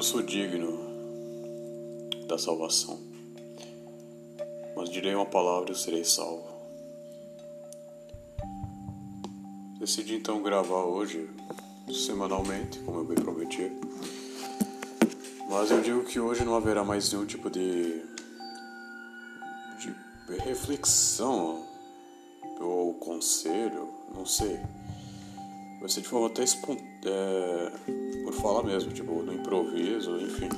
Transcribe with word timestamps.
não 0.00 0.04
sou 0.04 0.22
digno 0.22 0.80
da 2.26 2.38
salvação, 2.38 2.98
mas 4.74 4.88
direi 4.88 5.14
uma 5.14 5.26
palavra 5.26 5.68
e 5.68 5.72
eu 5.72 5.76
serei 5.76 6.02
salvo. 6.06 6.48
Decidi 9.78 10.14
então 10.14 10.42
gravar 10.42 10.84
hoje, 10.84 11.28
semanalmente, 11.92 12.78
como 12.78 13.00
eu 13.00 13.04
bem 13.04 13.16
prometi. 13.16 13.70
Mas 15.50 15.70
eu 15.70 15.82
digo 15.82 16.02
que 16.04 16.18
hoje 16.18 16.46
não 16.46 16.56
haverá 16.56 16.82
mais 16.82 17.12
nenhum 17.12 17.26
tipo 17.26 17.50
de, 17.50 18.02
de 19.80 19.94
reflexão 20.38 21.62
ou 22.58 22.94
conselho, 22.94 23.92
não 24.14 24.24
sei. 24.24 24.60
Vai 25.78 25.90
ser 25.90 26.00
de 26.00 26.08
forma 26.08 26.28
até 26.28 26.42
espontânea, 26.42 26.89
é, 27.04 27.72
por 28.24 28.32
falar 28.34 28.62
mesmo, 28.62 28.92
tipo, 28.92 29.22
no 29.22 29.32
improviso, 29.32 30.18
enfim. 30.20 30.48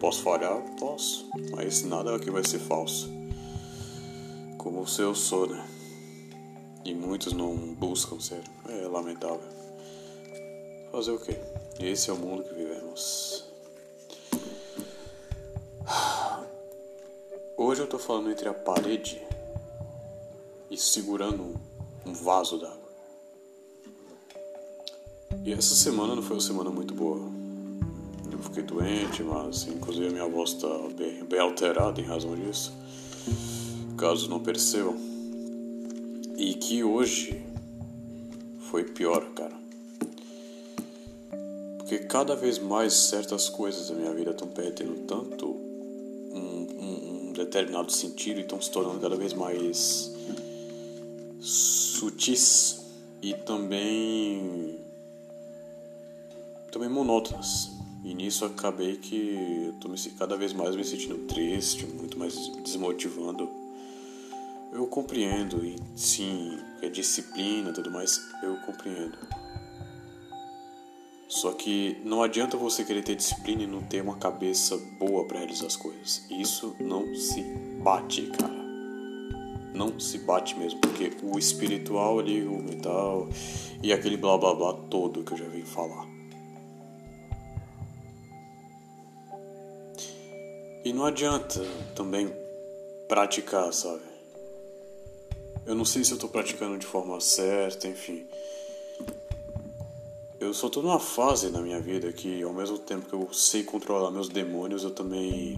Posso 0.00 0.22
falhar? 0.22 0.60
Posso, 0.78 1.30
mas 1.52 1.82
nada 1.84 2.16
aqui 2.16 2.30
vai 2.30 2.44
ser 2.44 2.58
falso. 2.58 3.08
Como 4.58 4.80
o 4.80 4.86
seu 4.86 5.14
sou, 5.14 5.46
né? 5.46 5.64
E 6.84 6.92
muitos 6.94 7.32
não 7.32 7.56
buscam 7.74 8.18
ser. 8.18 8.42
É 8.68 8.88
lamentável. 8.88 9.40
Fazer 10.90 11.12
o 11.12 11.18
quê? 11.18 11.36
Esse 11.78 12.10
é 12.10 12.12
o 12.12 12.16
mundo 12.16 12.42
que 12.44 12.54
vivemos. 12.54 13.44
Hoje 17.56 17.80
eu 17.80 17.86
tô 17.86 17.98
falando 17.98 18.30
entre 18.30 18.48
a 18.48 18.54
parede 18.54 19.22
e 20.70 20.76
segurando 20.76 21.54
um 22.04 22.12
vaso 22.12 22.58
d'água. 22.58 22.81
E 25.44 25.52
essa 25.52 25.74
semana 25.74 26.14
não 26.14 26.22
foi 26.22 26.36
uma 26.36 26.42
semana 26.42 26.70
muito 26.70 26.94
boa. 26.94 27.20
Eu 28.30 28.38
fiquei 28.38 28.62
doente, 28.62 29.24
mas 29.24 29.66
inclusive 29.66 30.06
a 30.06 30.10
minha 30.10 30.28
voz 30.28 30.50
está 30.50 30.68
bem, 30.96 31.24
bem 31.24 31.40
alterada 31.40 32.00
em 32.00 32.04
razão 32.04 32.36
disso. 32.36 32.72
Caso 33.98 34.30
não 34.30 34.38
percebam. 34.38 34.96
E 36.36 36.54
que 36.54 36.84
hoje 36.84 37.42
foi 38.70 38.84
pior, 38.84 39.24
cara. 39.34 39.60
Porque 41.78 41.98
cada 41.98 42.36
vez 42.36 42.60
mais 42.60 42.94
certas 42.94 43.48
coisas 43.48 43.88
da 43.88 43.96
minha 43.96 44.14
vida 44.14 44.30
estão 44.30 44.46
perdendo 44.46 44.94
tanto 45.06 45.46
um, 45.46 46.66
um, 46.78 47.28
um 47.28 47.32
determinado 47.32 47.90
sentido 47.90 48.38
e 48.38 48.42
estão 48.42 48.62
se 48.62 48.70
tornando 48.70 49.00
cada 49.00 49.16
vez 49.16 49.32
mais 49.32 50.12
sutis 51.40 52.80
e 53.20 53.34
também 53.34 54.78
também 56.72 56.88
monótonas. 56.88 57.70
E 58.02 58.12
nisso 58.14 58.44
acabei 58.44 58.96
que 58.96 59.68
eu 59.68 59.72
tô 59.74 59.88
me, 59.88 59.96
cada 60.18 60.36
vez 60.36 60.52
mais 60.52 60.74
me 60.74 60.84
sentindo 60.84 61.18
triste, 61.28 61.86
muito 61.86 62.18
mais 62.18 62.34
desmotivando 62.64 63.62
eu 64.72 64.86
compreendo, 64.86 65.64
e 65.64 65.76
sim, 65.94 66.58
é 66.80 66.88
disciplina 66.88 67.70
e 67.70 67.72
tudo 67.74 67.90
mais, 67.90 68.18
eu 68.42 68.56
compreendo. 68.64 69.18
Só 71.28 71.52
que 71.52 72.00
não 72.04 72.22
adianta 72.22 72.56
você 72.56 72.84
querer 72.84 73.02
ter 73.02 73.14
disciplina 73.14 73.62
e 73.62 73.66
não 73.66 73.82
ter 73.82 74.02
uma 74.02 74.16
cabeça 74.16 74.76
boa 74.98 75.26
para 75.26 75.38
realizar 75.38 75.66
as 75.66 75.76
coisas. 75.76 76.26
Isso 76.30 76.74
não 76.80 77.14
se 77.14 77.42
bate, 77.82 78.22
cara. 78.28 78.62
Não 79.74 79.98
se 79.98 80.18
bate 80.18 80.58
mesmo, 80.58 80.80
porque 80.80 81.12
o 81.22 81.38
espiritual 81.38 82.18
ali, 82.18 82.42
o 82.44 82.58
mental 82.58 83.28
e 83.82 83.92
aquele 83.92 84.16
blá 84.16 84.36
blá 84.36 84.54
blá 84.54 84.74
todo 84.74 85.22
que 85.22 85.32
eu 85.32 85.38
já 85.38 85.46
vi 85.46 85.62
falar. 85.62 86.06
E 90.84 90.92
não 90.92 91.04
adianta 91.04 91.60
também 91.94 92.32
praticar, 93.06 93.72
sabe? 93.72 94.02
Eu 95.64 95.76
não 95.76 95.84
sei 95.84 96.02
se 96.02 96.10
eu 96.10 96.18
tô 96.18 96.28
praticando 96.28 96.76
de 96.76 96.84
forma 96.84 97.20
certa, 97.20 97.86
enfim. 97.86 98.26
Eu 100.40 100.52
só 100.52 100.68
tô 100.68 100.82
numa 100.82 100.98
fase 100.98 101.50
na 101.50 101.60
minha 101.60 101.78
vida 101.78 102.12
que, 102.12 102.42
ao 102.42 102.52
mesmo 102.52 102.78
tempo 102.78 103.06
que 103.06 103.12
eu 103.12 103.32
sei 103.32 103.62
controlar 103.62 104.10
meus 104.10 104.28
demônios, 104.28 104.82
eu 104.82 104.90
também 104.90 105.56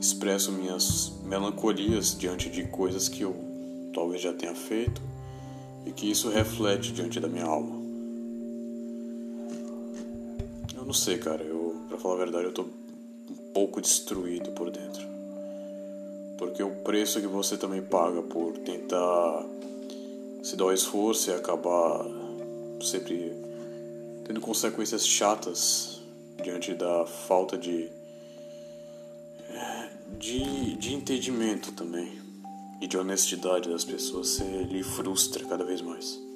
expresso 0.00 0.52
minhas 0.52 1.10
melancolias 1.24 2.16
diante 2.16 2.48
de 2.48 2.68
coisas 2.68 3.08
que 3.08 3.22
eu 3.22 3.34
talvez 3.92 4.22
já 4.22 4.32
tenha 4.32 4.54
feito 4.54 5.02
e 5.84 5.90
que 5.90 6.08
isso 6.08 6.28
reflete 6.28 6.92
diante 6.92 7.18
da 7.18 7.26
minha 7.26 7.44
alma. 7.44 7.74
Eu 10.76 10.84
não 10.84 10.92
sei, 10.92 11.18
cara. 11.18 11.42
Eu, 11.42 11.74
pra 11.88 11.98
falar 11.98 12.14
a 12.14 12.18
verdade, 12.18 12.44
eu 12.44 12.52
tô 12.52 12.66
pouco 13.52 13.80
destruído 13.80 14.50
por 14.52 14.70
dentro. 14.70 15.08
Porque 16.38 16.62
o 16.62 16.70
preço 16.82 17.20
que 17.20 17.26
você 17.26 17.56
também 17.56 17.82
paga 17.82 18.22
por 18.22 18.56
tentar 18.58 19.44
se 20.42 20.56
dar 20.56 20.66
o 20.66 20.72
esforço 20.72 21.30
e 21.30 21.34
acabar 21.34 22.04
sempre 22.82 23.32
tendo 24.24 24.40
consequências 24.40 25.06
chatas 25.06 26.00
diante 26.42 26.72
da 26.74 27.04
falta 27.04 27.58
de 27.58 27.90
de, 30.18 30.76
de 30.76 30.94
entendimento 30.94 31.72
também 31.72 32.20
e 32.80 32.86
de 32.86 32.96
honestidade 32.96 33.68
das 33.68 33.84
pessoas, 33.84 34.28
você 34.28 34.44
lhe 34.64 34.82
frustra 34.82 35.44
cada 35.46 35.64
vez 35.64 35.80
mais. 35.80 36.29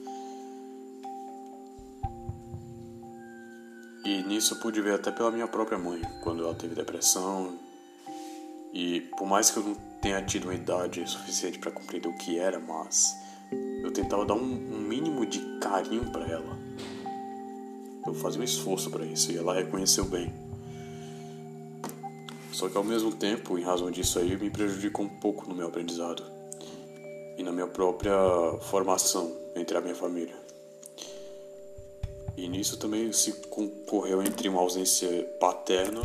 E 4.15 4.23
nisso 4.23 4.55
eu 4.55 4.59
pude 4.59 4.81
ver 4.81 4.95
até 4.95 5.11
pela 5.11 5.29
minha 5.33 5.49
própria 5.49 5.77
mãe, 5.77 6.01
quando 6.23 6.45
ela 6.45 6.55
teve 6.55 6.73
depressão. 6.73 7.59
E 8.73 9.01
por 9.19 9.27
mais 9.27 9.51
que 9.51 9.57
eu 9.57 9.65
não 9.65 9.75
tenha 10.01 10.23
tido 10.23 10.45
uma 10.45 10.55
idade 10.55 11.05
suficiente 11.05 11.59
para 11.59 11.73
compreender 11.73 12.07
o 12.09 12.17
que 12.17 12.39
era, 12.39 12.61
mas 12.61 13.13
eu 13.83 13.91
tentava 13.91 14.25
dar 14.25 14.35
um, 14.35 14.39
um 14.39 14.79
mínimo 14.79 15.27
de 15.27 15.41
carinho 15.59 16.13
para 16.13 16.31
ela. 16.31 16.57
Eu 18.07 18.15
fazia 18.15 18.41
um 18.41 18.45
esforço 18.45 18.89
para 18.89 19.05
isso 19.05 19.33
e 19.33 19.37
ela 19.37 19.53
reconheceu 19.53 20.05
bem. 20.05 20.33
Só 22.53 22.69
que 22.69 22.77
ao 22.77 22.85
mesmo 22.85 23.11
tempo, 23.11 23.59
em 23.59 23.65
razão 23.65 23.91
disso 23.91 24.21
aí, 24.21 24.37
me 24.37 24.49
prejudicou 24.49 25.07
um 25.07 25.09
pouco 25.09 25.49
no 25.49 25.57
meu 25.57 25.67
aprendizado 25.67 26.23
e 27.37 27.43
na 27.43 27.51
minha 27.51 27.67
própria 27.67 28.15
formação 28.61 29.37
entre 29.57 29.77
a 29.77 29.81
minha 29.81 29.97
família. 29.97 30.44
E 32.37 32.49
nisso 32.49 32.77
também 32.77 33.13
se 33.13 33.33
concorreu 33.49 34.23
entre 34.23 34.49
uma 34.49 34.61
ausência 34.61 35.09
paterna, 35.39 36.03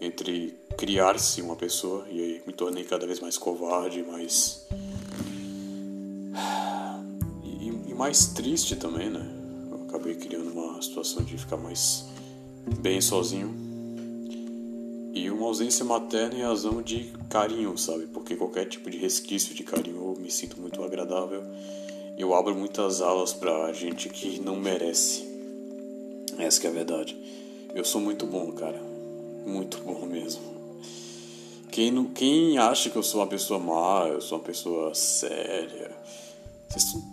entre 0.00 0.56
criar-se 0.76 1.40
uma 1.42 1.56
pessoa 1.56 2.06
e 2.10 2.20
aí 2.20 2.42
me 2.46 2.52
tornei 2.52 2.84
cada 2.84 3.06
vez 3.06 3.20
mais 3.20 3.36
covarde, 3.36 4.02
mais 4.02 4.66
e, 7.44 7.68
e, 7.90 7.94
mais 7.94 8.26
triste 8.28 8.76
também, 8.76 9.10
né? 9.10 9.24
Eu 9.70 9.84
acabei 9.88 10.14
criando 10.14 10.50
uma 10.50 10.80
situação 10.80 11.22
de 11.22 11.36
ficar 11.36 11.56
mais 11.56 12.04
bem 12.80 13.00
sozinho 13.00 13.52
e 15.14 15.30
uma 15.30 15.46
ausência 15.46 15.84
materna 15.84 16.34
em 16.34 16.42
razão 16.42 16.80
de 16.80 17.12
carinho, 17.28 17.76
sabe? 17.76 18.06
Porque 18.06 18.34
qualquer 18.34 18.66
tipo 18.66 18.90
de 18.90 18.98
resquício 18.98 19.54
de 19.54 19.62
carinho 19.62 19.96
eu 19.96 20.20
me 20.20 20.30
sinto 20.30 20.60
muito 20.60 20.82
agradável. 20.82 21.42
Eu 22.16 22.34
abro 22.34 22.54
muitas 22.54 23.00
alas 23.00 23.32
pra 23.32 23.72
gente 23.72 24.08
que 24.08 24.40
não 24.40 24.56
merece. 24.56 25.24
Essa 26.38 26.60
que 26.60 26.66
é 26.66 26.70
a 26.70 26.72
verdade. 26.72 27.16
Eu 27.74 27.84
sou 27.84 28.00
muito 28.00 28.26
bom, 28.26 28.52
cara. 28.52 28.80
Muito 29.46 29.78
bom 29.78 30.04
mesmo. 30.06 30.42
Quem, 31.70 31.90
não, 31.90 32.04
quem 32.04 32.58
acha 32.58 32.90
que 32.90 32.96
eu 32.96 33.02
sou 33.02 33.20
uma 33.20 33.26
pessoa 33.26 33.58
má, 33.58 34.06
eu 34.08 34.20
sou 34.20 34.38
uma 34.38 34.44
pessoa 34.44 34.94
séria, 34.94 35.90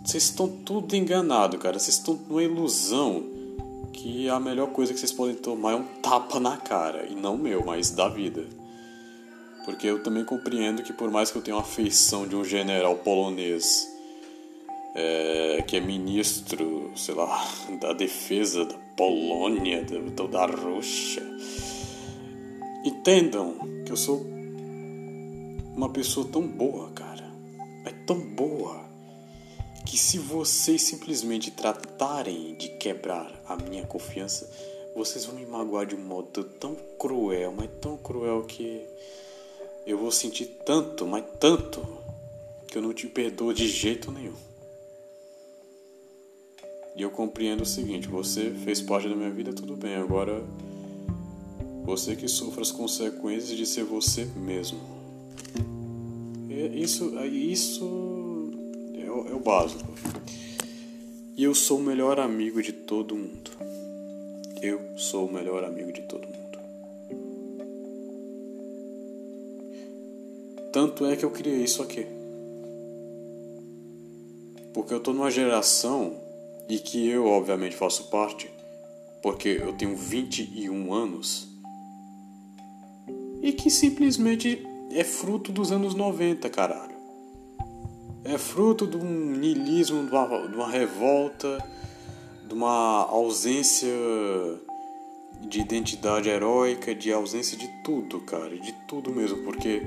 vocês 0.04 0.24
estão 0.24 0.48
tudo 0.48 0.96
enganado, 0.96 1.58
cara. 1.58 1.78
Vocês 1.78 1.98
estão 1.98 2.14
numa 2.14 2.42
ilusão 2.42 3.22
que 3.92 4.28
a 4.28 4.40
melhor 4.40 4.68
coisa 4.68 4.94
que 4.94 4.98
vocês 4.98 5.12
podem 5.12 5.34
tomar 5.34 5.72
é 5.72 5.76
um 5.76 5.84
tapa 6.00 6.40
na 6.40 6.56
cara. 6.56 7.06
E 7.06 7.14
não 7.14 7.36
meu, 7.36 7.64
mas 7.64 7.90
da 7.90 8.08
vida. 8.08 8.46
Porque 9.66 9.86
eu 9.86 10.02
também 10.02 10.24
compreendo 10.24 10.82
que 10.82 10.92
por 10.92 11.10
mais 11.10 11.30
que 11.30 11.36
eu 11.36 11.42
tenha 11.42 11.56
uma 11.56 11.62
feição 11.62 12.26
de 12.26 12.34
um 12.34 12.42
general 12.42 12.96
polonês 12.96 13.89
é, 14.94 15.62
que 15.66 15.76
é 15.76 15.80
ministro, 15.80 16.90
sei 16.96 17.14
lá, 17.14 17.46
da 17.80 17.92
defesa 17.92 18.64
da 18.64 18.78
Polônia, 18.96 19.84
da, 19.84 20.26
da 20.26 20.46
Rússia, 20.46 21.22
entendam 22.84 23.56
que 23.84 23.92
eu 23.92 23.96
sou 23.96 24.20
uma 25.74 25.88
pessoa 25.88 26.26
tão 26.30 26.46
boa, 26.46 26.90
cara. 26.90 27.30
É 27.86 27.90
tão 28.06 28.20
boa 28.20 28.84
que 29.86 29.96
se 29.96 30.18
vocês 30.18 30.82
simplesmente 30.82 31.50
tratarem 31.50 32.54
de 32.54 32.68
quebrar 32.68 33.32
a 33.48 33.56
minha 33.56 33.86
confiança, 33.86 34.48
vocês 34.94 35.24
vão 35.24 35.34
me 35.34 35.46
magoar 35.46 35.86
de 35.86 35.94
um 35.94 36.04
modo 36.04 36.44
tão 36.44 36.76
cruel, 36.98 37.52
mas 37.56 37.70
tão 37.80 37.96
cruel 37.96 38.44
que 38.44 38.82
eu 39.86 39.96
vou 39.96 40.12
sentir 40.12 40.46
tanto, 40.64 41.06
mas 41.06 41.24
tanto, 41.38 41.86
que 42.68 42.76
eu 42.76 42.82
não 42.82 42.92
te 42.92 43.06
perdoo 43.06 43.52
de 43.52 43.66
jeito 43.66 44.12
nenhum. 44.12 44.49
E 46.96 47.02
eu 47.02 47.10
compreendo 47.10 47.62
o 47.62 47.66
seguinte: 47.66 48.08
você 48.08 48.50
fez 48.50 48.80
parte 48.80 49.08
da 49.08 49.14
minha 49.14 49.30
vida, 49.30 49.52
tudo 49.52 49.76
bem, 49.76 49.96
agora 49.96 50.42
Você 51.84 52.14
que 52.14 52.28
sofre 52.28 52.60
as 52.60 52.70
consequências 52.70 53.56
de 53.56 53.66
ser 53.66 53.84
você 53.84 54.24
mesmo. 54.36 54.78
Isso, 56.74 57.16
isso 57.24 58.50
é 58.94 59.10
o, 59.10 59.28
é 59.28 59.34
o 59.34 59.40
básico. 59.40 59.88
E 61.36 61.42
eu 61.42 61.54
sou 61.54 61.78
o 61.78 61.82
melhor 61.82 62.20
amigo 62.20 62.62
de 62.62 62.72
todo 62.72 63.16
mundo. 63.16 63.50
Eu 64.60 64.78
sou 64.96 65.26
o 65.26 65.32
melhor 65.32 65.64
amigo 65.64 65.90
de 65.90 66.02
todo 66.02 66.26
mundo. 66.26 66.58
Tanto 70.70 71.06
é 71.06 71.16
que 71.16 71.24
eu 71.24 71.30
criei 71.30 71.64
isso 71.64 71.82
aqui. 71.82 72.06
Porque 74.74 74.92
eu 74.92 75.00
tô 75.00 75.12
numa 75.12 75.30
geração 75.30 76.14
e 76.70 76.78
que 76.78 77.08
eu, 77.08 77.26
obviamente, 77.26 77.74
faço 77.74 78.04
parte, 78.10 78.48
porque 79.20 79.60
eu 79.60 79.72
tenho 79.72 79.96
21 79.96 80.94
anos, 80.94 81.48
e 83.42 83.52
que 83.52 83.68
simplesmente 83.68 84.64
é 84.92 85.02
fruto 85.02 85.50
dos 85.50 85.72
anos 85.72 85.94
90, 85.94 86.48
caralho. 86.48 86.94
É 88.22 88.38
fruto 88.38 88.86
de 88.86 88.96
um 88.96 89.32
niilismo, 89.32 90.04
de 90.04 90.12
uma, 90.12 90.48
de 90.48 90.54
uma 90.54 90.70
revolta, 90.70 91.58
de 92.46 92.54
uma 92.54 93.04
ausência 93.06 93.88
de 95.40 95.60
identidade 95.60 96.28
heróica, 96.28 96.94
de 96.94 97.12
ausência 97.12 97.58
de 97.58 97.66
tudo, 97.82 98.20
cara, 98.20 98.56
de 98.56 98.72
tudo 98.86 99.10
mesmo, 99.10 99.42
porque 99.42 99.82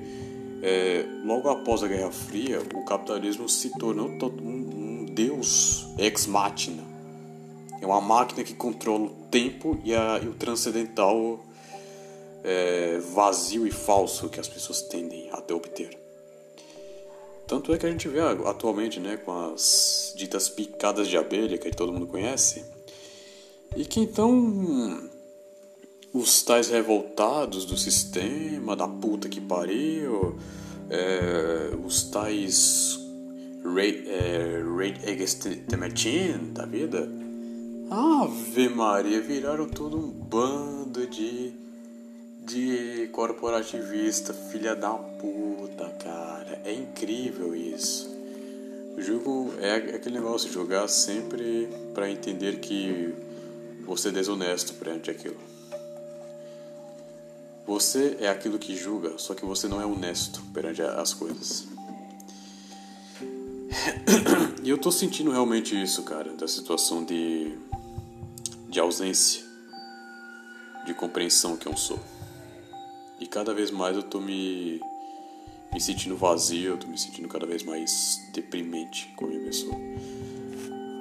é, 0.62 1.06
logo 1.24 1.48
após 1.48 1.82
a 1.82 1.88
Guerra 1.88 2.12
Fria, 2.12 2.62
o 2.74 2.84
capitalismo 2.84 3.48
se 3.48 3.70
tornou 3.78 4.10
um, 4.10 4.83
deus 5.13 5.86
ex 5.98 6.25
machina. 6.25 6.83
É 7.81 7.86
uma 7.86 8.01
máquina 8.01 8.44
que 8.44 8.54
controla 8.54 9.06
o 9.06 9.27
tempo 9.30 9.80
e, 9.83 9.94
a, 9.94 10.19
e 10.24 10.27
o 10.27 10.33
transcendental 10.33 11.39
é, 12.44 13.00
vazio 13.13 13.65
e 13.65 13.71
falso 13.71 14.30
que 14.30 14.39
as 14.39 14.48
pessoas 14.48 14.81
tendem 14.81 15.30
a 15.31 15.39
obter. 15.54 15.98
Tanto 17.48 17.74
é 17.74 17.77
que 17.77 17.86
a 17.86 17.92
gente 17.92 18.07
vê 18.07 18.19
atualmente 18.19 19.00
né, 19.00 19.18
com 19.18 19.31
as 19.31 20.13
ditas 20.15 20.50
picadas 20.50 21.07
de 21.07 21.18
abelha 21.18 21.57
que 21.57 21.69
todo 21.71 21.92
mundo 21.92 22.07
conhece, 22.07 22.63
e 23.75 23.86
que 23.86 24.00
então 24.00 25.10
os 26.13 26.44
tais 26.44 26.69
revoltados 26.69 27.65
do 27.65 27.75
sistema, 27.75 28.75
da 28.75 28.88
puta 28.88 29.27
que 29.27 29.42
pariu, 29.42 30.38
é, 30.89 31.75
os 31.83 32.04
tais 32.04 33.03
Rage 33.63 34.04
é, 34.07 35.12
Against 35.12 35.48
the 35.69 35.77
Machine 35.77 36.51
da 36.51 36.65
vida, 36.65 37.10
Ave 37.89 38.68
Maria, 38.69 39.21
viraram 39.21 39.68
todo 39.69 39.98
um 39.98 40.10
bando 40.10 41.07
de, 41.07 41.54
de 42.45 43.10
corporativista, 43.13 44.33
filha 44.33 44.75
da 44.75 44.92
puta, 44.92 45.89
cara. 46.04 46.62
É 46.65 46.74
incrível 46.74 47.56
isso. 47.56 48.13
O 48.98 49.01
jogo 49.01 49.54
é 49.60 49.75
aquele 49.75 50.15
negócio, 50.15 50.51
jogar 50.51 50.88
sempre 50.88 51.69
para 51.94 52.10
entender 52.10 52.60
que 52.60 53.13
você 53.86 54.10
é 54.10 54.12
desonesto 54.12 54.74
perante 54.74 55.10
aquilo. 55.10 55.38
Você 57.65 58.18
é 58.19 58.27
aquilo 58.27 58.60
que 58.60 58.75
julga, 58.75 59.18
só 59.18 59.33
que 59.33 59.45
você 59.45 59.68
não 59.68 59.81
é 59.81 59.86
honesto 59.86 60.42
perante 60.54 60.81
as 60.81 61.13
coisas. 61.13 61.73
E 64.64 64.70
eu 64.70 64.78
tô 64.78 64.92
sentindo 64.92 65.30
realmente 65.31 65.80
isso, 65.80 66.04
cara, 66.04 66.34
da 66.34 66.48
situação 66.48 67.04
de, 67.04 67.58
de 68.70 68.80
ausência 68.80 69.44
de 70.86 70.94
compreensão 70.94 71.58
que 71.58 71.68
eu 71.68 71.75
sou. 71.75 72.00
E 73.20 73.28
cada 73.28 73.54
vez 73.54 73.72
mais 73.72 73.98
eu 73.98 74.04
tô 74.04 74.22
me, 74.22 74.81
me 75.74 75.81
sentindo 75.81 76.16
vazio, 76.16 76.72
eu 76.72 76.78
tô 76.78 76.88
me 76.88 76.98
sentindo 76.98 77.28
cada 77.28 77.46
vez 77.46 77.64
mais 77.64 78.22
deprimente 78.34 79.14
como 79.18 79.38
pessoa. 79.44 79.75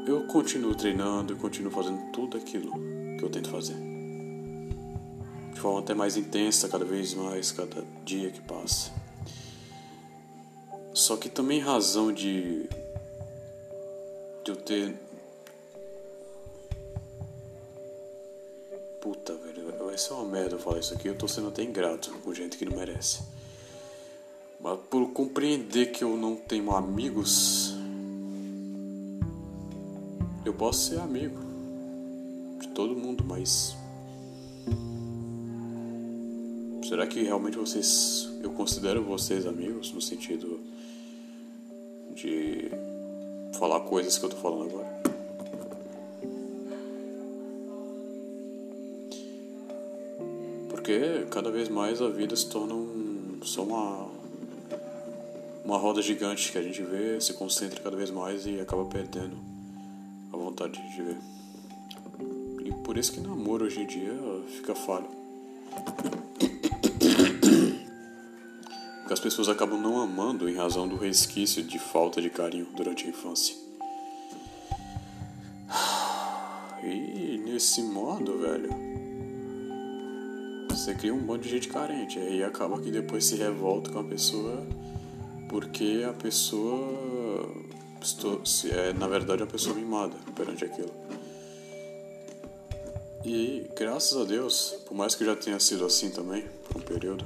Eu 0.06 0.26
continuo 0.26 0.74
treinando, 0.74 1.32
eu 1.32 1.36
continuo 1.36 1.70
fazendo 1.70 2.10
tudo 2.12 2.36
aquilo 2.36 2.72
que 3.19 3.24
eu 3.24 3.30
tento 3.30 3.48
fazer 3.48 3.92
forma 5.62 5.78
até 5.78 5.94
mais 5.94 6.16
intensa 6.16 6.69
cada 6.69 6.84
vez 6.84 7.14
mais, 7.14 7.52
cada 7.52 7.84
dia 8.04 8.32
que 8.32 8.40
passa. 8.40 8.90
Só 10.94 11.16
que 11.16 11.28
também 11.28 11.58
razão 11.58 12.12
de, 12.12 12.68
de 14.44 14.50
eu 14.50 14.56
ter. 14.56 14.94
Puta, 19.00 19.34
velho, 19.34 19.84
vai 19.84 19.96
ser 19.96 20.12
uma 20.12 20.24
merda 20.24 20.56
eu 20.56 20.58
falar 20.58 20.80
isso 20.80 20.92
aqui. 20.94 21.08
Eu 21.08 21.16
tô 21.16 21.26
sendo 21.26 21.48
até 21.48 21.62
ingrato 21.62 22.10
com 22.18 22.34
gente 22.34 22.56
que 22.56 22.64
não 22.64 22.76
merece. 22.76 23.22
Mas 24.60 24.78
por 24.90 25.12
compreender 25.12 25.86
que 25.86 26.04
eu 26.04 26.16
não 26.16 26.36
tenho 26.36 26.70
amigos, 26.70 27.74
eu 30.44 30.54
posso 30.54 30.90
ser 30.90 31.00
amigo 31.00 31.38
de 32.60 32.68
todo 32.68 32.94
mundo, 32.94 33.24
mas 33.24 33.74
Será 36.82 37.06
que 37.06 37.23
realmente 37.23 37.56
vocês. 37.56 38.29
Eu 38.43 38.50
considero 38.50 39.02
vocês 39.02 39.46
amigos 39.46 39.93
no 39.93 40.00
sentido 40.00 40.58
de 42.14 42.70
falar 43.55 43.81
coisas 43.81 44.19
que 44.19 44.25
eu 44.25 44.29
tô 44.29 44.37
falando 44.37 44.70
agora? 44.70 45.02
Porque 50.69 51.26
cada 51.31 51.50
vez 51.50 51.69
mais 51.69 52.02
a 52.02 52.08
vida 52.08 52.34
se 52.34 52.49
torna 52.49 52.75
um, 52.75 53.40
só 53.43 53.62
uma. 53.62 54.11
Uma 55.64 55.79
roda 55.79 56.02
gigante 56.02 56.50
que 56.50 56.58
a 56.58 56.62
gente 56.62 56.82
vê, 56.82 57.20
se 57.20 57.32
concentra 57.34 57.81
cada 57.81 57.96
vez 57.96 58.11
mais 58.11 58.44
e 58.46 58.58
acaba 58.58 58.84
perdendo 58.84 59.37
a 60.32 60.37
vontade 60.37 60.73
de 60.73 60.96
viver. 60.96 61.17
E 62.64 62.73
por 62.82 62.99
isso 62.99 63.12
que 63.12 63.20
namoro 63.20 63.64
hoje 63.64 63.81
em 63.81 63.87
dia 63.87 64.12
fica 64.49 64.75
falho. 64.75 65.06
Que 69.12 69.14
as 69.14 69.20
pessoas 69.20 69.50
acabam 69.50 69.78
não 69.78 70.00
amando 70.00 70.48
em 70.48 70.54
razão 70.54 70.88
do 70.88 70.96
resquício 70.96 71.62
de 71.62 71.78
falta 71.78 72.22
de 72.22 72.30
carinho 72.30 72.66
durante 72.74 73.06
a 73.06 73.10
infância. 73.10 73.54
E 76.84 77.38
nesse 77.38 77.81
modo, 77.81 78.38
velho, 78.38 78.69
você 80.69 80.96
cria 80.96 81.14
um 81.14 81.20
bando 81.20 81.42
de 81.42 81.48
gente 81.48 81.69
carente. 81.69 82.19
Aí 82.19 82.42
acaba 82.42 82.81
que 82.81 82.90
depois 82.90 83.24
se 83.24 83.36
revolta 83.36 83.92
com 83.92 84.00
a 84.00 84.04
pessoa 84.04 84.66
porque 85.48 86.04
a 86.08 86.12
pessoa 86.12 87.48
é, 88.72 88.92
na 88.94 89.06
verdade, 89.06 89.44
a 89.44 89.46
pessoa 89.46 89.76
mimada 89.76 90.16
perante 90.34 90.64
aquilo. 90.64 90.90
E 93.24 93.64
graças 93.78 94.20
a 94.20 94.24
Deus, 94.24 94.74
por 94.88 94.96
mais 94.96 95.14
que 95.14 95.24
já 95.24 95.36
tenha 95.36 95.60
sido 95.60 95.84
assim 95.84 96.10
também, 96.10 96.44
por 96.69 96.78
um 96.78 96.84
período, 96.84 97.24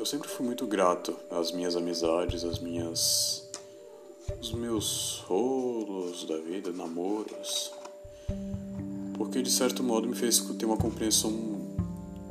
eu 0.00 0.06
sempre 0.06 0.30
fui 0.30 0.46
muito 0.46 0.66
grato 0.66 1.14
às 1.30 1.52
minhas 1.52 1.76
amizades, 1.76 2.42
às 2.42 2.58
minhas. 2.58 3.46
os 4.40 4.50
meus 4.50 5.22
rolos 5.26 6.24
da 6.24 6.38
vida, 6.38 6.72
namoros. 6.72 7.70
Porque 9.18 9.42
de 9.42 9.50
certo 9.50 9.82
modo 9.82 10.08
me 10.08 10.16
fez 10.16 10.40
ter 10.58 10.64
uma 10.64 10.78
compreensão 10.78 11.30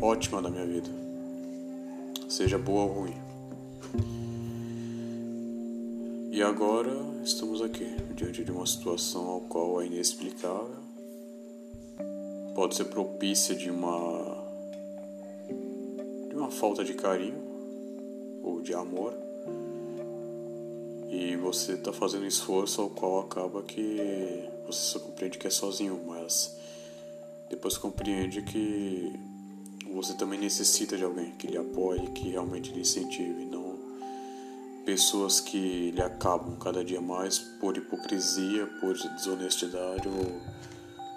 ótima 0.01 0.41
da 0.41 0.49
minha 0.49 0.65
vida, 0.65 0.89
seja 2.27 2.57
boa 2.57 2.85
ou 2.85 3.01
ruim. 3.01 3.15
E 6.31 6.41
agora 6.41 6.89
estamos 7.23 7.61
aqui, 7.61 7.85
diante 8.15 8.43
de 8.43 8.51
uma 8.51 8.65
situação 8.65 9.27
ao 9.27 9.41
qual 9.41 9.79
é 9.79 9.85
inexplicável, 9.85 10.75
pode 12.55 12.75
ser 12.75 12.85
propícia 12.85 13.53
de 13.53 13.69
uma 13.69 14.39
de 16.29 16.35
uma 16.35 16.49
falta 16.49 16.83
de 16.83 16.95
carinho 16.95 17.48
ou 18.43 18.61
de 18.61 18.73
amor 18.73 19.13
e 21.09 21.35
você 21.35 21.73
está 21.73 21.91
fazendo 21.91 22.25
esforço 22.25 22.81
ao 22.81 22.89
qual 22.89 23.21
acaba 23.21 23.63
que 23.63 24.47
você 24.67 24.79
só 24.79 24.99
compreende 24.99 25.39
que 25.39 25.47
é 25.47 25.49
sozinho, 25.49 25.99
mas 26.05 26.55
depois 27.49 27.77
compreende 27.77 28.43
que 28.43 29.11
você 29.91 30.13
também 30.13 30.39
necessita 30.39 30.95
de 30.95 31.03
alguém 31.03 31.31
que 31.31 31.47
lhe 31.47 31.57
apoie, 31.57 32.07
que 32.11 32.29
realmente 32.29 32.71
lhe 32.71 32.81
incentive, 32.81 33.45
não 33.45 33.69
pessoas 34.85 35.39
que 35.39 35.91
lhe 35.91 36.01
acabam 36.01 36.55
cada 36.57 36.83
dia 36.83 37.01
mais 37.01 37.37
por 37.37 37.77
hipocrisia, 37.77 38.65
por 38.79 38.93
desonestidade 38.93 40.07
ou, 40.07 40.41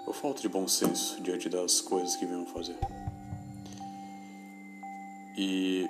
ou 0.07 0.13
falta 0.13 0.41
de 0.41 0.49
bom 0.49 0.67
senso 0.67 1.21
diante 1.21 1.49
das 1.49 1.81
coisas 1.81 2.15
que 2.15 2.25
venham 2.25 2.45
fazer. 2.45 2.77
E 5.35 5.87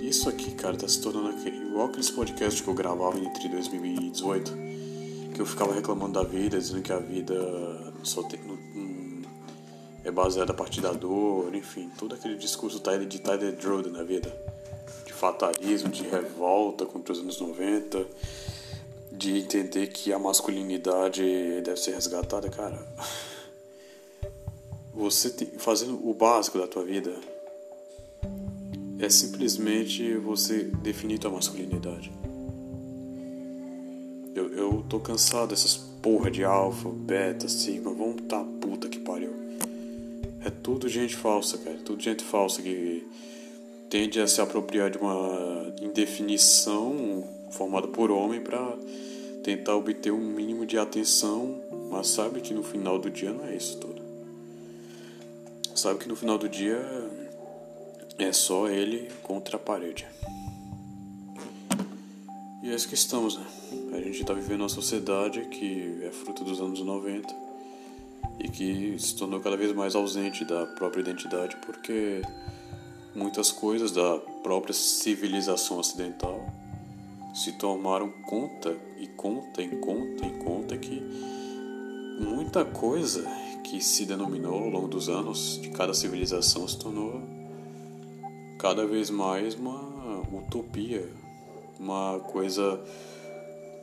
isso 0.00 0.28
aqui, 0.28 0.52
cara, 0.52 0.76
tá 0.76 0.86
se 0.86 1.00
tornando 1.00 1.36
igual 1.48 1.86
aqueles 1.86 2.10
podcasts 2.10 2.60
que 2.60 2.68
eu 2.68 2.74
gravava 2.74 3.18
entre 3.18 3.48
2018, 3.48 4.52
que 5.34 5.40
eu 5.40 5.46
ficava 5.46 5.74
reclamando 5.74 6.12
da 6.12 6.22
vida, 6.22 6.58
dizendo 6.58 6.82
que 6.82 6.92
a 6.92 6.98
vida 6.98 7.34
só 8.02 8.22
tem. 8.22 8.40
Não, 8.44 8.58
é 10.04 10.10
baseada 10.10 10.52
a 10.52 10.54
partir 10.54 10.80
da 10.80 10.92
dor, 10.92 11.54
enfim, 11.54 11.90
todo 11.98 12.14
aquele 12.14 12.36
discurso 12.36 12.76
de 12.78 13.20
Tyler 13.20 13.52
Durden 13.56 13.92
na 13.92 14.02
vida. 14.02 14.30
De 15.04 15.12
fatalismo, 15.12 15.88
de 15.88 16.02
revolta 16.02 16.84
contra 16.84 17.12
os 17.12 17.18
anos 17.18 17.40
90, 17.40 18.06
de 19.10 19.38
entender 19.38 19.86
que 19.88 20.12
a 20.12 20.18
masculinidade 20.18 21.22
deve 21.62 21.76
ser 21.78 21.94
resgatada, 21.94 22.48
cara. 22.50 22.86
Você 24.92 25.30
tem, 25.30 25.48
fazendo 25.58 26.08
o 26.08 26.14
básico 26.14 26.58
da 26.58 26.68
tua 26.68 26.84
vida 26.84 27.12
é 29.04 29.10
simplesmente 29.10 30.14
você 30.16 30.64
definir 30.82 31.18
tua 31.18 31.30
masculinidade. 31.30 32.10
Eu, 34.34 34.52
eu 34.54 34.84
tô 34.88 34.98
cansado 34.98 35.50
dessas 35.50 35.76
porra 35.76 36.30
de 36.30 36.42
alfa, 36.42 36.88
beta, 36.88 37.48
sigma, 37.48 37.92
vamos 37.92 38.22
tá 38.28 38.42
puta 38.60 38.88
que 38.88 38.98
pariu. 38.98 39.32
É 40.44 40.50
tudo 40.50 40.88
gente 40.88 41.14
falsa, 41.14 41.58
cara. 41.58 41.76
Tudo 41.84 42.02
gente 42.02 42.24
falsa 42.24 42.60
que 42.60 43.06
tende 43.88 44.20
a 44.20 44.26
se 44.26 44.40
apropriar 44.40 44.90
de 44.90 44.98
uma 44.98 45.72
indefinição 45.80 47.24
formada 47.50 47.86
por 47.88 48.10
homem 48.10 48.40
para 48.40 48.76
tentar 49.42 49.76
obter 49.76 50.12
um 50.12 50.18
mínimo 50.18 50.66
de 50.66 50.78
atenção, 50.78 51.60
mas 51.90 52.08
sabe 52.08 52.40
que 52.40 52.52
no 52.52 52.62
final 52.62 52.98
do 52.98 53.10
dia 53.10 53.32
não 53.32 53.46
é 53.46 53.54
isso 53.54 53.78
tudo. 53.78 54.02
Sabe 55.74 56.00
que 56.00 56.08
no 56.08 56.16
final 56.16 56.38
do 56.38 56.48
dia 56.48 56.78
é 58.18 58.32
só 58.32 58.68
ele 58.68 59.10
contra 59.22 59.56
a 59.56 59.58
parede. 59.58 60.06
E 62.62 62.70
é 62.70 62.74
isso 62.74 62.88
que 62.88 62.94
estamos, 62.94 63.36
né? 63.36 63.44
A 63.92 64.00
gente 64.00 64.22
está 64.22 64.32
vivendo 64.32 64.60
uma 64.60 64.68
sociedade 64.68 65.40
que 65.46 66.00
é 66.02 66.10
fruto 66.10 66.44
dos 66.44 66.60
anos 66.60 66.80
90 66.80 67.34
e 68.40 68.48
que 68.48 68.96
se 68.98 69.14
tornou 69.16 69.40
cada 69.40 69.56
vez 69.56 69.72
mais 69.72 69.94
ausente 69.94 70.44
da 70.44 70.66
própria 70.66 71.00
identidade 71.00 71.56
porque 71.64 72.22
muitas 73.14 73.52
coisas 73.52 73.92
da 73.92 74.18
própria 74.42 74.74
civilização 74.74 75.78
ocidental 75.78 76.44
se 77.34 77.52
tomaram 77.52 78.10
conta 78.22 78.74
e 78.98 79.06
conta 79.08 79.62
e 79.62 79.68
conta 79.76 80.26
e 80.26 80.30
conta 80.38 80.78
que 80.78 81.02
muita 82.18 82.64
coisa 82.64 83.24
que 83.62 83.82
se 83.82 84.06
denominou 84.06 84.54
ao 84.54 84.70
longo 84.70 84.88
dos 84.88 85.08
anos 85.08 85.60
de 85.60 85.70
cada 85.70 85.92
civilização 85.92 86.66
se 86.66 86.78
tornou 86.78 87.43
cada 88.64 88.86
vez 88.86 89.10
mais 89.10 89.54
uma 89.56 89.78
utopia, 90.32 91.06
uma 91.78 92.18
coisa 92.20 92.80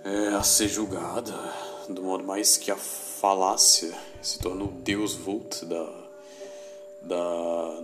é, 0.04 0.30
a 0.30 0.42
ser 0.42 0.68
julgada 0.68 1.38
do 1.88 2.02
modo 2.02 2.24
mais 2.24 2.58
que 2.58 2.72
a 2.72 2.76
falácia 2.76 3.96
se 4.24 4.40
tornou 4.40 4.70
o 4.70 4.72
Deus 4.72 5.14
Vult 5.14 5.66
da, 5.66 5.88
da 7.04 7.84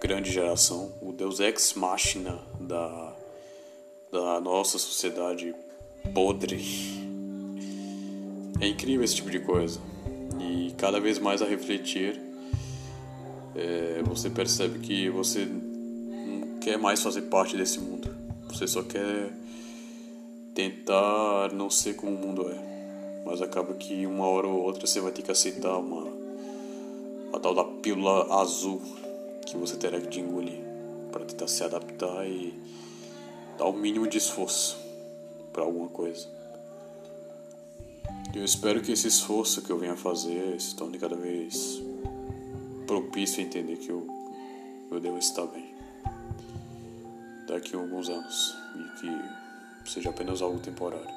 grande 0.00 0.30
geração, 0.30 0.92
o 1.02 1.12
Deus 1.12 1.40
ex 1.40 1.74
machina 1.74 2.38
da, 2.60 3.12
da 4.12 4.40
nossa 4.40 4.78
sociedade 4.78 5.52
podre. 6.14 6.64
É 8.60 8.68
incrível 8.68 9.04
esse 9.04 9.16
tipo 9.16 9.30
de 9.30 9.40
coisa. 9.40 9.80
E 10.40 10.72
cada 10.78 11.00
vez 11.00 11.18
mais 11.18 11.42
a 11.42 11.44
refletir, 11.44 12.20
é, 13.56 14.00
você 14.04 14.30
percebe 14.30 14.78
que 14.78 15.10
você 15.10 15.48
quer 16.66 16.76
mais 16.76 17.00
fazer 17.00 17.22
parte 17.22 17.56
desse 17.56 17.78
mundo. 17.78 18.12
Você 18.48 18.66
só 18.66 18.82
quer 18.82 19.32
tentar 20.52 21.52
não 21.52 21.70
ser 21.70 21.94
como 21.94 22.10
o 22.10 22.18
mundo 22.18 22.50
é. 22.50 23.22
Mas 23.24 23.40
acaba 23.40 23.72
que 23.74 24.04
uma 24.04 24.26
hora 24.26 24.48
ou 24.48 24.64
outra 24.64 24.84
você 24.84 25.00
vai 25.00 25.12
ter 25.12 25.22
que 25.22 25.30
aceitar 25.30 25.78
uma 25.78 26.08
a 27.32 27.38
tal 27.38 27.54
da 27.54 27.62
pílula 27.62 28.40
azul 28.40 28.82
que 29.46 29.56
você 29.56 29.76
terá 29.76 30.00
que 30.00 30.18
engolir 30.18 30.58
para 31.12 31.24
tentar 31.24 31.46
se 31.46 31.62
adaptar 31.62 32.26
e 32.26 32.52
dar 33.56 33.66
o 33.66 33.72
mínimo 33.72 34.08
de 34.08 34.18
esforço 34.18 34.76
para 35.52 35.62
alguma 35.62 35.88
coisa. 35.88 36.26
Eu 38.34 38.44
espero 38.44 38.82
que 38.82 38.90
esse 38.90 39.06
esforço 39.06 39.62
que 39.62 39.70
eu 39.70 39.78
venha 39.78 39.94
fazer 39.94 40.60
se 40.60 40.74
torne 40.74 40.98
cada 40.98 41.14
vez 41.14 41.80
propício 42.88 43.40
a 43.40 43.46
entender 43.46 43.76
que 43.76 43.88
eu, 43.88 44.04
eu 44.90 44.98
devo 44.98 45.18
estar 45.18 45.46
bem 45.46 45.75
daqui 47.56 47.74
a 47.74 47.78
alguns 47.78 48.10
anos 48.10 48.54
e 48.74 49.00
que 49.00 49.90
seja 49.90 50.10
apenas 50.10 50.42
algo 50.42 50.58
temporário. 50.58 51.14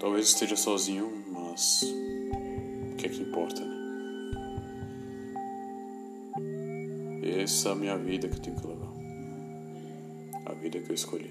Talvez 0.00 0.28
esteja 0.28 0.56
sozinho, 0.56 1.24
mas 1.28 1.82
o 1.82 2.96
que 2.96 3.06
é 3.06 3.08
que 3.08 3.20
importa, 3.20 3.60
né? 3.62 3.74
Essa 7.42 7.70
é 7.70 7.72
a 7.72 7.74
minha 7.74 7.98
vida 7.98 8.28
que 8.28 8.36
eu 8.36 8.40
tenho 8.40 8.56
que 8.56 8.66
levar. 8.66 8.92
A 10.46 10.52
vida 10.54 10.80
que 10.80 10.90
eu 10.90 10.94
escolhi. 10.94 11.30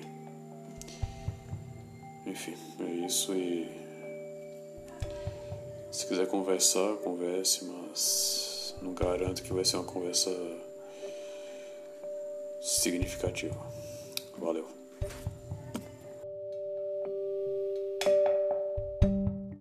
Enfim, 2.25 2.55
é 2.79 3.05
isso 3.05 3.33
e. 3.33 3.67
Se 5.91 6.07
quiser 6.07 6.27
conversar, 6.27 6.95
converse, 6.98 7.65
mas 7.65 8.52
não 8.83 8.93
garanto 8.93 9.41
que 9.41 9.53
vai 9.53 9.63
ser 9.63 9.77
uma 9.77 9.85
conversa 9.85 10.29
significativa. 12.61 13.55
Valeu. 14.37 14.82